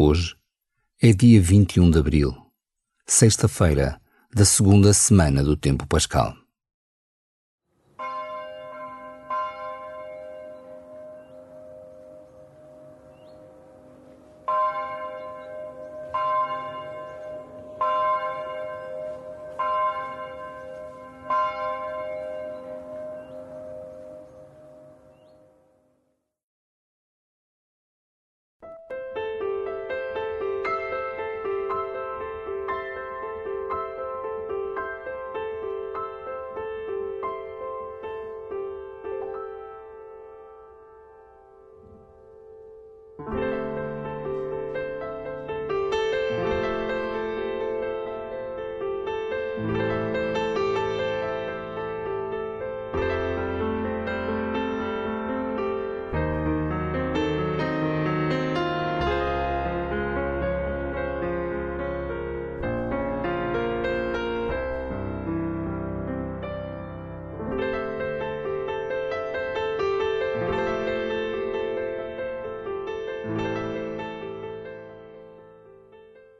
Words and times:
Hoje 0.00 0.36
é 1.02 1.12
dia 1.12 1.42
21 1.42 1.90
de 1.90 1.98
abril, 1.98 2.32
sexta-feira 3.04 4.00
da 4.32 4.44
segunda 4.44 4.92
semana 4.92 5.42
do 5.42 5.56
tempo 5.56 5.88
pascal. 5.88 6.37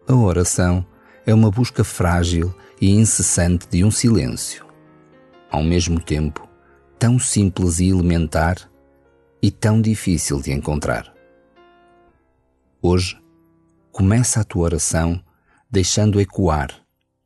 A 0.08 0.14
oração 0.14 0.86
é 1.26 1.34
uma 1.34 1.50
busca 1.50 1.84
frágil 1.84 2.54
e 2.80 2.88
incessante 2.90 3.68
de 3.68 3.84
um 3.84 3.90
silêncio, 3.90 4.64
ao 5.50 5.62
mesmo 5.62 6.00
tempo 6.00 6.48
tão 6.98 7.18
simples 7.18 7.78
e 7.78 7.90
elementar 7.90 8.56
e 9.42 9.50
tão 9.50 9.82
difícil 9.82 10.40
de 10.40 10.50
encontrar. 10.50 11.12
Hoje, 12.80 13.22
começa 13.92 14.40
a 14.40 14.44
tua 14.44 14.62
oração 14.62 15.22
deixando 15.70 16.22
ecoar, 16.22 16.70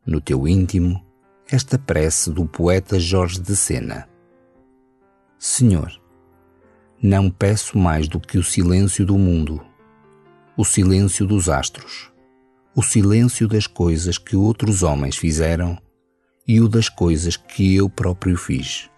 no 0.04 0.20
teu 0.20 0.48
íntimo, 0.48 1.06
esta 1.48 1.78
prece 1.78 2.32
do 2.32 2.46
poeta 2.46 2.98
Jorge 2.98 3.40
de 3.40 3.54
Sena. 3.54 4.08
Senhor, 5.38 6.02
não 7.00 7.30
peço 7.30 7.78
mais 7.78 8.08
do 8.08 8.18
que 8.18 8.38
o 8.38 8.42
silêncio 8.42 9.06
do 9.06 9.16
mundo, 9.16 9.64
o 10.56 10.64
silêncio 10.64 11.24
dos 11.24 11.48
astros 11.48 12.11
o 12.74 12.82
silêncio 12.82 13.46
das 13.46 13.66
coisas 13.66 14.16
que 14.16 14.34
outros 14.34 14.82
homens 14.82 15.16
fizeram 15.16 15.78
e 16.46 16.60
o 16.60 16.68
das 16.68 16.88
coisas 16.88 17.36
que 17.36 17.76
eu 17.76 17.88
próprio 17.88 18.36
fiz. 18.36 18.90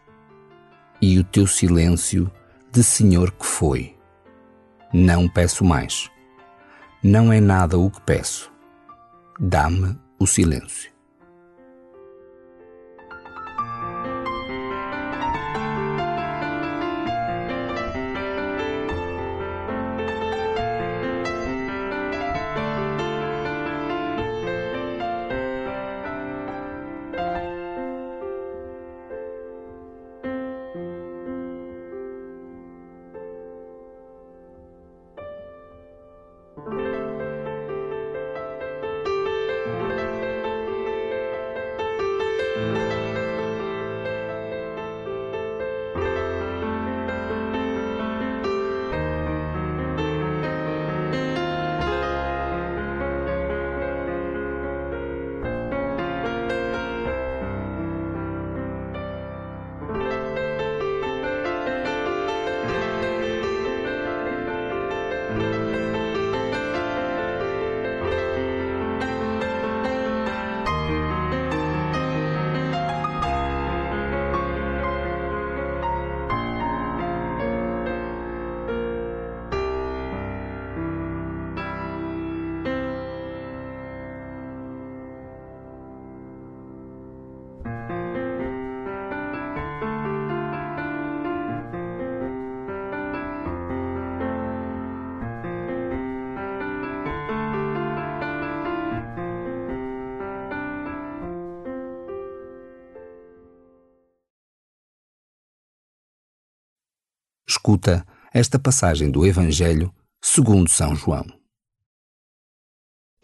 E 1.01 1.19
o 1.19 1.25
teu 1.25 1.47
silêncio 1.47 2.31
de 2.73 2.83
Senhor 2.83 3.33
que 3.33 3.45
foi. 3.45 3.97
Não 4.93 5.29
peço 5.29 5.65
mais. 5.65 6.09
Não 7.03 7.33
é 7.33 7.41
nada 7.41 7.77
o 7.77 7.91
que 7.91 8.01
peço. 8.03 8.51
Dá-me 9.39 9.99
o 10.19 10.27
silêncio. 10.27 10.94
Escuta 107.67 108.07
esta 108.31 108.59
passagem 108.59 109.11
do 109.11 109.25
Evangelho 109.25 109.91
segundo 110.23 110.69
São 110.69 110.95
João. 110.95 111.25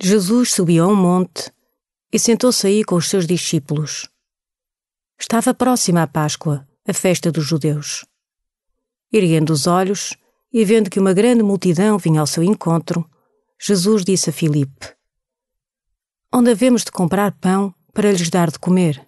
Jesus 0.00 0.54
subiu 0.54 0.86
a 0.86 0.88
um 0.88 0.96
monte 0.96 1.52
e 2.10 2.18
sentou-se 2.18 2.66
aí 2.66 2.82
com 2.82 2.94
os 2.94 3.06
seus 3.10 3.26
discípulos. 3.26 4.08
Estava 5.20 5.52
próxima 5.52 6.02
a 6.02 6.06
Páscoa, 6.06 6.66
a 6.88 6.94
festa 6.94 7.30
dos 7.30 7.44
judeus. 7.44 8.06
Erguendo 9.12 9.52
os 9.52 9.66
olhos 9.66 10.16
e 10.50 10.64
vendo 10.64 10.88
que 10.88 10.98
uma 10.98 11.12
grande 11.12 11.42
multidão 11.42 11.98
vinha 11.98 12.22
ao 12.22 12.26
seu 12.26 12.42
encontro, 12.42 13.06
Jesus 13.60 14.06
disse 14.06 14.30
a 14.30 14.32
Filipe: 14.32 14.88
Onde 16.32 16.52
havemos 16.52 16.82
de 16.82 16.90
comprar 16.90 17.30
pão 17.32 17.74
para 17.92 18.10
lhes 18.10 18.30
dar 18.30 18.50
de 18.50 18.58
comer? 18.58 19.06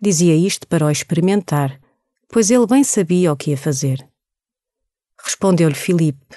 Dizia 0.00 0.34
isto 0.34 0.66
para 0.66 0.86
o 0.86 0.90
experimentar 0.90 1.78
pois 2.28 2.50
ele 2.50 2.66
bem 2.66 2.84
sabia 2.84 3.32
o 3.32 3.36
que 3.36 3.50
ia 3.50 3.56
fazer. 3.56 4.06
Respondeu-lhe 5.22 5.74
Filipe: 5.74 6.36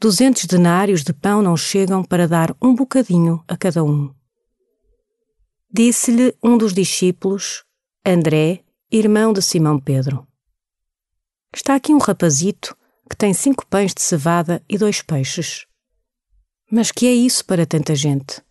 Duzentos 0.00 0.44
denários 0.46 1.02
de 1.02 1.12
pão 1.12 1.42
não 1.42 1.56
chegam 1.56 2.02
para 2.02 2.26
dar 2.26 2.56
um 2.60 2.74
bocadinho 2.74 3.42
a 3.46 3.56
cada 3.56 3.84
um. 3.84 4.14
Disse-lhe 5.70 6.34
um 6.42 6.56
dos 6.56 6.72
discípulos, 6.72 7.64
André, 8.04 8.64
irmão 8.90 9.32
de 9.32 9.42
Simão 9.42 9.78
Pedro: 9.78 10.26
Está 11.54 11.74
aqui 11.74 11.92
um 11.92 11.98
rapazito 11.98 12.76
que 13.08 13.16
tem 13.16 13.32
cinco 13.32 13.66
pães 13.66 13.94
de 13.94 14.02
cevada 14.02 14.62
e 14.68 14.76
dois 14.76 15.02
peixes. 15.02 15.66
Mas 16.70 16.92
que 16.92 17.06
é 17.06 17.12
isso 17.12 17.44
para 17.44 17.66
tanta 17.66 17.94
gente? 17.94 18.42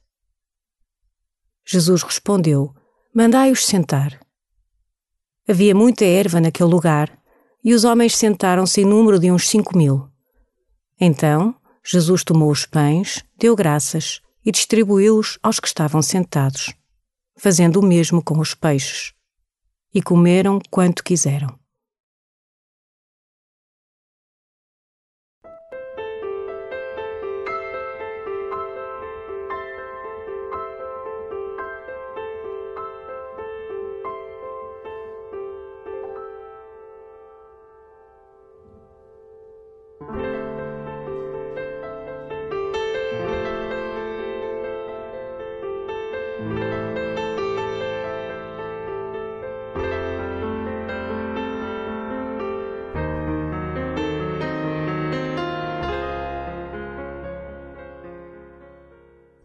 Jesus 1.65 2.01
respondeu: 2.01 2.73
Mandai-os 3.13 3.65
sentar. 3.65 4.19
Havia 5.47 5.73
muita 5.73 6.03
erva 6.03 6.41
naquele 6.41 6.69
lugar, 6.69 7.17
e 7.63 7.73
os 7.73 7.83
homens 7.83 8.15
sentaram-se 8.15 8.81
em 8.81 8.85
número 8.85 9.17
de 9.17 9.31
uns 9.31 9.47
cinco 9.47 9.77
mil. 9.77 10.09
Então, 10.99 11.55
Jesus 11.83 12.23
tomou 12.23 12.51
os 12.51 12.65
pães, 12.65 13.23
deu 13.37 13.55
graças 13.55 14.21
e 14.45 14.51
distribuiu-os 14.51 15.39
aos 15.41 15.59
que 15.59 15.67
estavam 15.67 16.01
sentados, 16.01 16.73
fazendo 17.37 17.79
o 17.79 17.85
mesmo 17.85 18.21
com 18.21 18.39
os 18.39 18.53
peixes. 18.53 19.13
E 19.93 20.01
comeram 20.01 20.59
quanto 20.69 21.03
quiseram. 21.03 21.56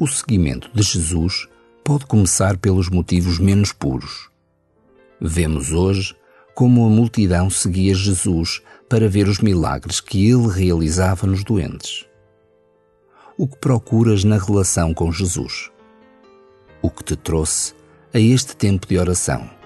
O 0.03 0.07
seguimento 0.09 0.69
de 0.75 0.83
Jesus 0.83 1.47
pode 1.85 2.07
começar 2.07 2.57
pelos 2.57 2.89
motivos 2.91 3.39
menos 3.39 3.73
puros. 3.73 4.29
Vemos 5.21 5.71
hoje 5.71 6.13
como 6.57 6.85
a 6.85 6.89
multidão 6.89 7.49
seguia 7.49 7.95
Jesus 7.95 8.61
para 8.89 9.09
ver 9.09 9.29
os 9.29 9.39
milagres 9.39 10.01
que 10.01 10.29
ele 10.29 10.49
realizava 10.49 11.25
nos 11.25 11.45
doentes. 11.45 12.05
O 13.39 13.47
que 13.47 13.57
procuras 13.59 14.25
na 14.25 14.39
relação 14.39 14.93
com 14.93 15.13
Jesus? 15.13 15.71
O 16.83 16.91
que 16.91 17.05
te 17.05 17.15
trouxe 17.15 17.73
a 18.13 18.19
este 18.19 18.57
tempo 18.57 18.89
de 18.89 18.99
oração? 18.99 19.62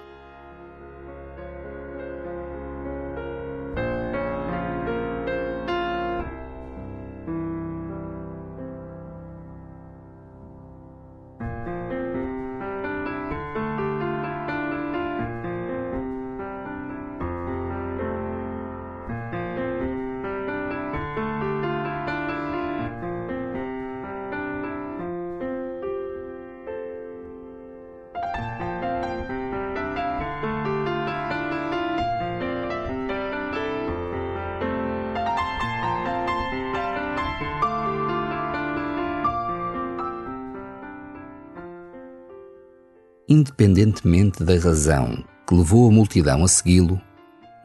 Independentemente 43.27 44.43
da 44.43 44.57
razão 44.57 45.23
que 45.47 45.55
levou 45.55 45.87
a 45.87 45.91
multidão 45.91 46.43
a 46.43 46.47
segui-lo, 46.47 47.01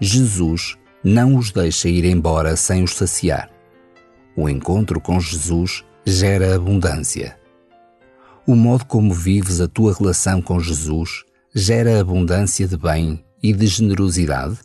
Jesus 0.00 0.76
não 1.04 1.36
os 1.36 1.50
deixa 1.50 1.88
ir 1.88 2.04
embora 2.04 2.56
sem 2.56 2.82
os 2.82 2.94
saciar. 2.94 3.50
O 4.36 4.48
encontro 4.48 5.00
com 5.00 5.20
Jesus 5.20 5.84
gera 6.04 6.54
abundância. 6.54 7.38
O 8.46 8.54
modo 8.54 8.84
como 8.86 9.12
vives 9.12 9.60
a 9.60 9.68
tua 9.68 9.94
relação 9.94 10.40
com 10.40 10.58
Jesus 10.58 11.24
gera 11.54 12.00
abundância 12.00 12.66
de 12.66 12.76
bem 12.76 13.24
e 13.42 13.52
de 13.52 13.66
generosidade? 13.66 14.58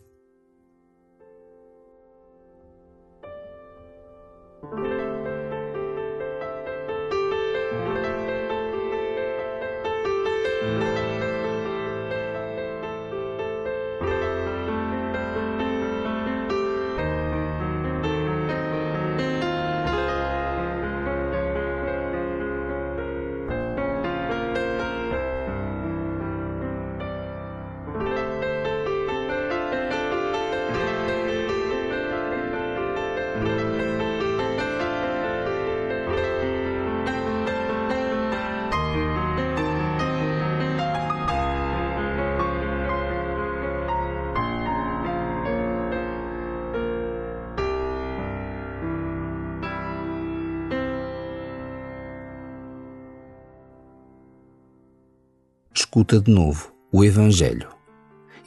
Escuta 55.97 56.21
de 56.21 56.31
novo 56.31 56.71
o 56.91 57.03
Evangelho 57.03 57.75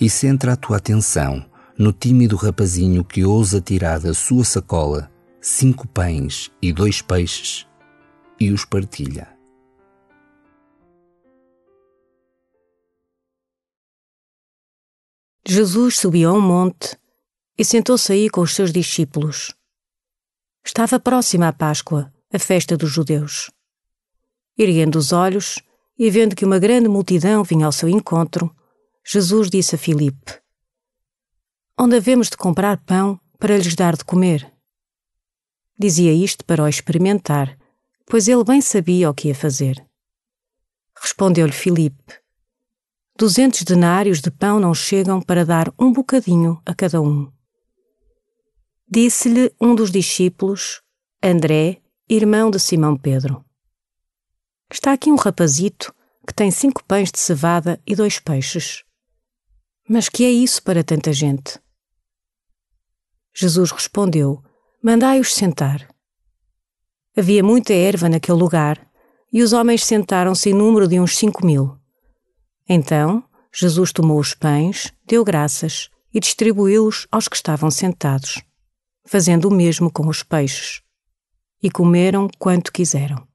e 0.00 0.08
centra 0.08 0.52
a 0.52 0.56
tua 0.56 0.76
atenção 0.76 1.44
no 1.76 1.92
tímido 1.92 2.36
rapazinho 2.36 3.04
que 3.04 3.24
ousa 3.24 3.60
tirar 3.60 3.98
da 3.98 4.14
sua 4.14 4.44
sacola 4.44 5.10
cinco 5.40 5.88
pães 5.88 6.48
e 6.62 6.72
dois 6.72 7.02
peixes 7.02 7.66
e 8.38 8.52
os 8.52 8.64
partilha. 8.64 9.36
Jesus 15.44 15.98
subiu 15.98 16.30
a 16.30 16.32
um 16.32 16.40
monte 16.40 16.96
e 17.58 17.64
sentou-se 17.64 18.12
aí 18.12 18.30
com 18.30 18.42
os 18.42 18.54
seus 18.54 18.72
discípulos. 18.72 19.52
Estava 20.64 21.00
próxima 21.00 21.48
a 21.48 21.52
Páscoa, 21.52 22.12
a 22.32 22.38
festa 22.38 22.76
dos 22.76 22.92
judeus. 22.92 23.50
Erguendo 24.56 25.00
os 25.00 25.12
olhos, 25.12 25.58
e 26.00 26.08
vendo 26.08 26.34
que 26.34 26.46
uma 26.46 26.58
grande 26.58 26.88
multidão 26.88 27.44
vinha 27.44 27.66
ao 27.66 27.72
seu 27.72 27.86
encontro, 27.86 28.50
Jesus 29.04 29.50
disse 29.50 29.74
a 29.74 29.78
Filipe: 29.78 30.40
Onde 31.78 31.96
havemos 31.96 32.30
de 32.30 32.38
comprar 32.38 32.78
pão 32.78 33.20
para 33.38 33.58
lhes 33.58 33.74
dar 33.74 33.94
de 33.98 34.04
comer? 34.06 34.50
Dizia 35.78 36.10
isto 36.10 36.42
para 36.46 36.64
o 36.64 36.68
experimentar, 36.68 37.54
pois 38.06 38.28
ele 38.28 38.42
bem 38.42 38.62
sabia 38.62 39.10
o 39.10 39.14
que 39.14 39.28
ia 39.28 39.34
fazer. 39.34 39.86
Respondeu-lhe 40.98 41.52
Filipe: 41.52 42.14
Duzentos 43.14 43.62
denários 43.62 44.22
de 44.22 44.30
pão 44.30 44.58
não 44.58 44.72
chegam 44.72 45.20
para 45.20 45.44
dar 45.44 45.70
um 45.78 45.92
bocadinho 45.92 46.58
a 46.64 46.74
cada 46.74 47.02
um. 47.02 47.30
Disse-lhe 48.88 49.52
um 49.60 49.74
dos 49.74 49.90
discípulos, 49.90 50.80
André, 51.22 51.82
irmão 52.08 52.50
de 52.50 52.58
Simão 52.58 52.96
Pedro. 52.96 53.44
Está 54.72 54.92
aqui 54.92 55.10
um 55.10 55.16
rapazito 55.16 55.92
que 56.24 56.32
tem 56.32 56.50
cinco 56.50 56.84
pães 56.84 57.10
de 57.10 57.18
cevada 57.18 57.80
e 57.84 57.96
dois 57.96 58.20
peixes. 58.20 58.84
Mas 59.88 60.08
que 60.08 60.24
é 60.24 60.30
isso 60.30 60.62
para 60.62 60.84
tanta 60.84 61.12
gente? 61.12 61.58
Jesus 63.34 63.72
respondeu: 63.72 64.40
Mandai-os 64.80 65.34
sentar. 65.34 65.88
Havia 67.16 67.42
muita 67.42 67.72
erva 67.72 68.08
naquele 68.08 68.38
lugar 68.38 68.88
e 69.32 69.42
os 69.42 69.52
homens 69.52 69.84
sentaram-se 69.84 70.50
em 70.50 70.54
número 70.54 70.86
de 70.86 71.00
uns 71.00 71.16
cinco 71.16 71.44
mil. 71.44 71.76
Então 72.68 73.24
Jesus 73.52 73.92
tomou 73.92 74.20
os 74.20 74.34
pães, 74.34 74.92
deu 75.04 75.24
graças 75.24 75.90
e 76.14 76.20
distribuiu-os 76.20 77.08
aos 77.10 77.26
que 77.26 77.34
estavam 77.34 77.72
sentados, 77.72 78.40
fazendo 79.04 79.48
o 79.48 79.52
mesmo 79.52 79.90
com 79.90 80.06
os 80.06 80.22
peixes. 80.22 80.80
E 81.60 81.68
comeram 81.68 82.28
quanto 82.38 82.72
quiseram. 82.72 83.29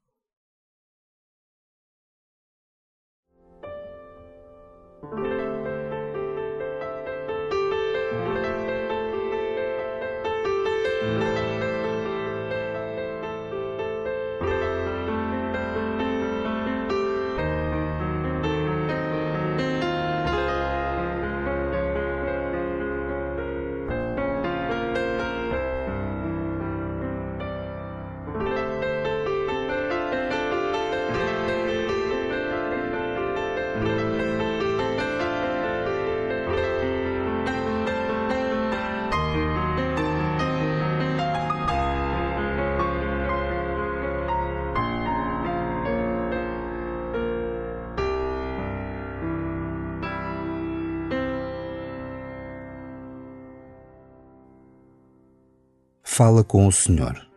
Fala 56.15 56.45
com 56.45 56.65
o 56.65 56.71
Senhor 56.71 57.27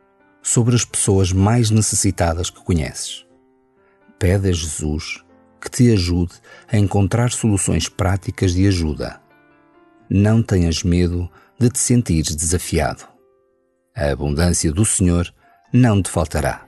sobre 0.41 0.77
as 0.77 0.85
pessoas 0.85 1.33
mais 1.33 1.69
necessitadas 1.69 2.49
que 2.49 2.63
conheces. 2.63 3.27
Pede 4.21 4.51
a 4.51 4.53
Jesus 4.53 5.25
que 5.61 5.69
te 5.69 5.93
ajude 5.93 6.35
a 6.69 6.79
encontrar 6.79 7.33
soluções 7.33 7.89
práticas 7.89 8.55
de 8.55 8.69
ajuda. 8.69 9.21
Não 10.09 10.45
tenhas 10.45 10.85
medo 10.85 11.29
de 11.59 11.69
te 11.69 11.79
sentires 11.81 12.37
desafiado. 12.37 13.03
A 13.97 14.13
abundância 14.13 14.71
do 14.71 14.85
Senhor 14.85 15.29
não 15.73 16.01
te 16.01 16.09
faltará. 16.09 16.68